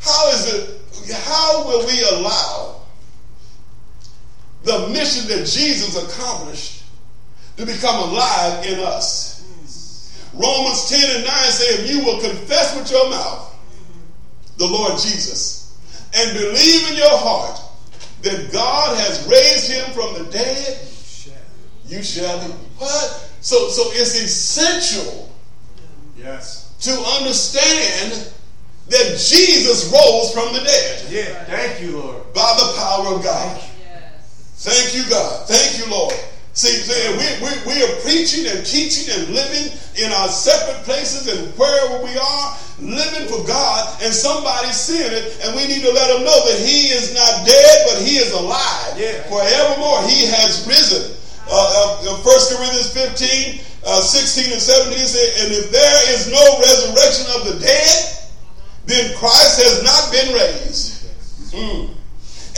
[0.00, 0.80] How is it?
[1.12, 2.79] How will we allow
[4.64, 6.84] the mission that Jesus accomplished
[7.56, 9.28] to become alive in us?
[10.34, 13.54] Romans 10 and 9 say, if you will confess with your mouth
[14.58, 15.76] the Lord Jesus
[16.14, 17.60] and believe in your heart
[18.22, 20.78] that God has raised him from the dead,
[21.86, 22.52] you shall be.
[22.78, 23.30] What?
[23.40, 25.26] So, so it's essential
[26.16, 26.74] Yes.
[26.82, 28.28] to understand
[28.88, 31.44] that Jesus rose from the dead Yeah.
[31.44, 32.32] Thank you, Lord.
[32.34, 33.62] by the power of God.
[34.60, 35.48] Thank you, God.
[35.48, 36.12] Thank you, Lord.
[36.52, 41.48] See, we, we, we are preaching and teaching and living in our separate places and
[41.56, 42.46] wherever we are,
[42.76, 46.60] living for God, and somebody's seeing it, and we need to let them know that
[46.60, 49.00] He is not dead, but He is alive.
[49.00, 49.24] Yeah.
[49.32, 51.16] Forevermore, He has risen.
[51.48, 56.44] Uh, uh, 1 Corinthians 15, uh, 16 and 17 say, And if there is no
[56.60, 58.28] resurrection of the dead,
[58.84, 61.08] then Christ has not been raised.
[61.56, 61.96] Mm.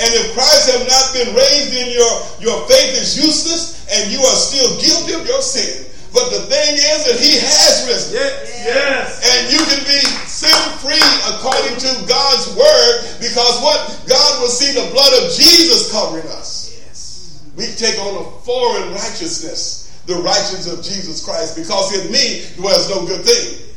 [0.00, 4.20] And if Christ have not been raised, then your, your faith is useless and you
[4.20, 5.85] are still guilty of your sin.
[6.12, 8.12] But the thing is that he has risen.
[8.12, 8.64] Yes.
[8.64, 9.09] Yes.
[9.24, 13.81] And you can be sin free according to God's word because what?
[14.09, 16.76] God will see the blood of Jesus covering us.
[16.85, 17.44] Yes.
[17.57, 22.88] We take on a foreign righteousness, the righteousness of Jesus Christ, because in me dwells
[22.88, 23.72] no good thing.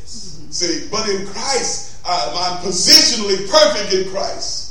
[0.52, 4.65] See, but in Christ, I, I'm positionally perfect in Christ.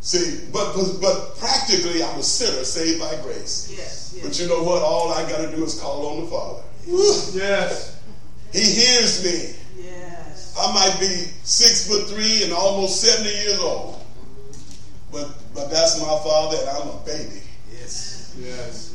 [0.00, 3.74] See, but but practically, I'm a sinner saved by grace.
[3.76, 4.14] Yes.
[4.14, 4.24] Yes.
[4.24, 4.82] But you know what?
[4.82, 6.62] All I got to do is call on the Father.
[6.86, 8.00] Yes.
[8.52, 9.54] He hears me.
[9.84, 10.54] Yes.
[10.58, 14.02] I might be six foot three and almost 70 years old.
[15.12, 17.42] But but that's my father and I'm a baby.
[17.72, 18.34] Yes.
[18.38, 18.88] Yes.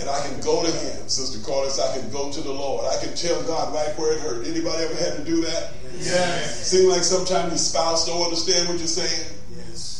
[0.00, 2.86] And I can go to him, Sister Corliss, I can go to the Lord.
[2.86, 4.46] I can tell God right where it hurt.
[4.46, 5.72] Anybody ever had to do that?
[5.98, 6.68] Yes.
[6.68, 9.37] Seem like sometimes your spouse don't understand what you're saying.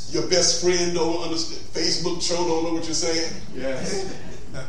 [0.09, 0.15] Yes.
[0.15, 1.63] Your best friend don't understand.
[1.73, 3.33] Facebook show don't know what you're saying.
[3.55, 4.15] Yes.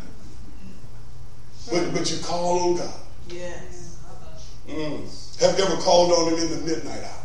[1.71, 2.93] But but you call on God.
[3.29, 3.99] Yes.
[4.67, 5.39] Mm.
[5.39, 7.23] Have you ever called on him in the midnight hour?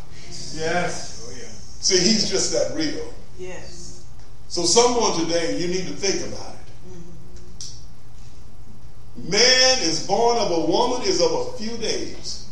[0.52, 1.24] Yes.
[1.26, 1.48] Oh yeah.
[1.80, 3.10] See, he's just that real.
[3.38, 4.04] Yes.
[4.48, 6.64] So someone today, you need to think about it.
[9.16, 12.46] Man is born of a woman is of a few days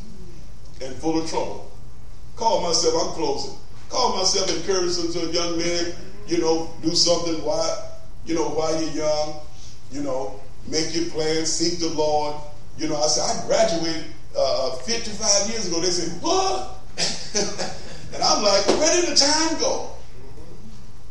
[0.80, 1.70] and full of trouble.
[2.36, 3.54] call myself, I'm closing,
[3.92, 5.92] call myself encouraging to a young man,
[6.26, 9.40] you know, do something while, you know, while you're young,
[9.92, 12.34] you know, make your plans, seek the Lord.
[12.78, 15.80] You know, I said, I graduated uh, 55 years ago.
[15.80, 16.78] They said, what?
[18.14, 19.90] and I'm like, where did the time go?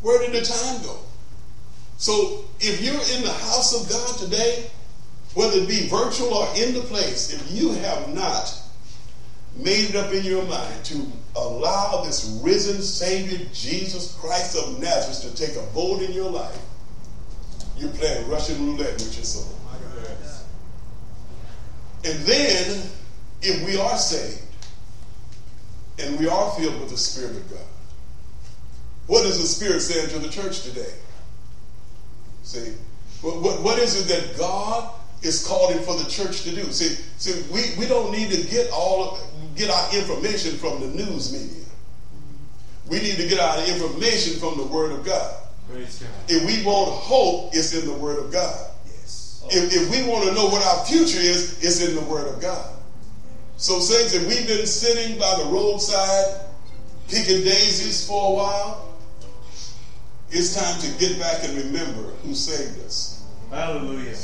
[0.01, 0.97] Where did the time go?
[1.97, 4.71] So if you're in the house of God today,
[5.35, 8.59] whether it be virtual or in the place, if you have not
[9.55, 11.05] made it up in your mind to
[11.35, 16.59] allow this risen Savior, Jesus Christ of Nazareth, to take a vote in your life,
[17.77, 19.57] you're playing Russian roulette with your soul.
[22.03, 22.89] And then,
[23.43, 24.41] if we are saved
[25.99, 27.65] and we are filled with the Spirit of God,
[29.07, 30.93] what is the Spirit saying to the church today?
[32.43, 32.73] See,
[33.21, 36.63] what, what, what is it that God is calling for the church to do?
[36.71, 39.19] See, see, we, we don't need to get all
[39.55, 41.65] get our information from the news media.
[42.89, 45.35] We need to get our information from the Word of God.
[46.27, 48.71] If we want hope, it's in the Word of God.
[48.85, 49.43] Yes.
[49.49, 52.41] If, if we want to know what our future is, it's in the Word of
[52.41, 52.75] God.
[53.57, 56.41] So, saints, if we've been sitting by the roadside
[57.07, 58.95] picking daisies for a while,
[60.31, 63.23] it's time to get back and remember who saved us.
[63.49, 64.15] Hallelujah.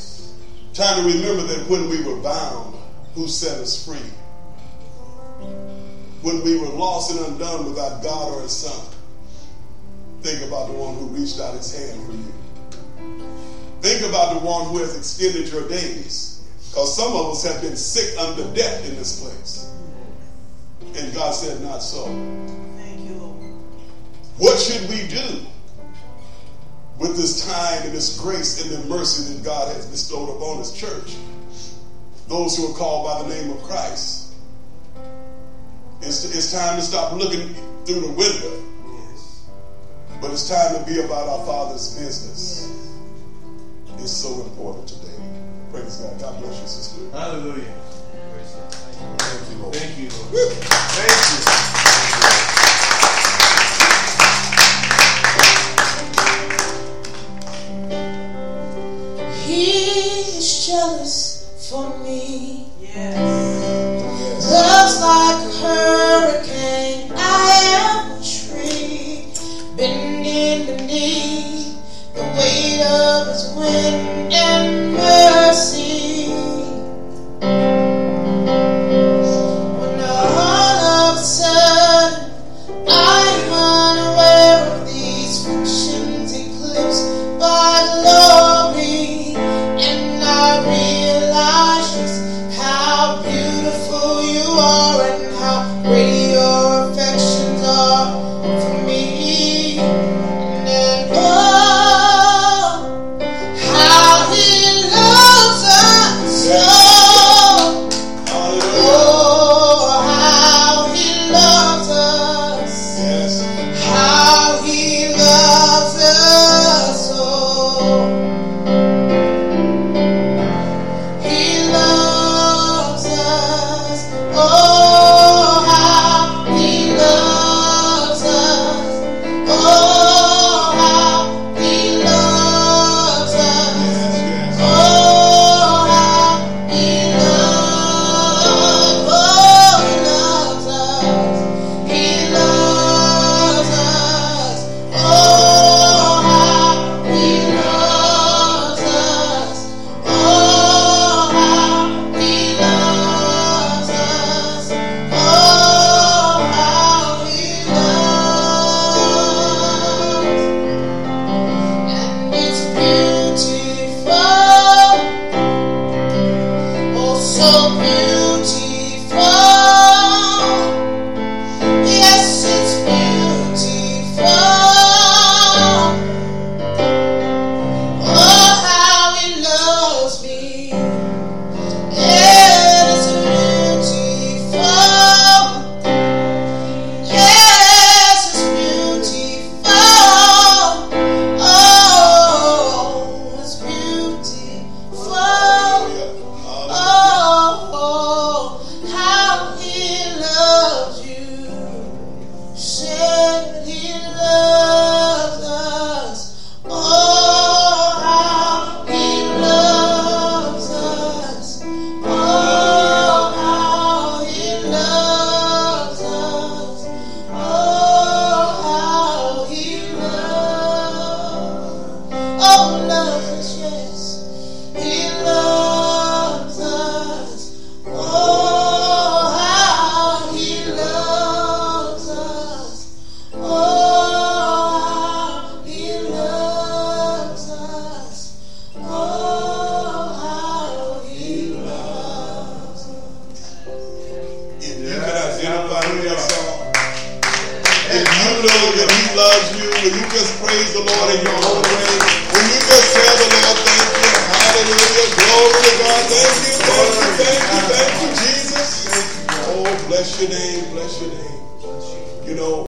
[0.74, 2.76] Time to remember that when we were bound,
[3.14, 3.98] who set us free.
[6.22, 8.94] When we were lost and undone without God or His Son,
[10.22, 12.34] think about the one who reached out His hand for you.
[13.82, 16.38] Think about the one who has extended your days.
[16.70, 19.72] Because some of us have been sick unto death in this place.
[20.96, 22.06] And God said, Not so.
[22.78, 23.54] Thank you, Lord.
[24.38, 25.46] What should we do
[27.00, 30.72] with this time and this grace and the mercy that God has bestowed upon His
[30.72, 31.16] church?
[32.28, 34.27] Those who are called by the name of Christ.
[36.02, 37.54] It's, it's time to stop looking
[37.86, 38.64] through the window,
[39.10, 39.48] Yes.
[40.22, 42.70] but it's time to be about our Father's business.
[43.98, 45.14] It's so important today.
[45.72, 46.20] Praise God.
[46.20, 47.18] God bless you, sister.
[47.18, 47.64] Hallelujah.
[49.18, 49.76] Thank you, Lord.
[49.76, 50.54] Thank you, Lord.
[50.54, 51.77] Thank you.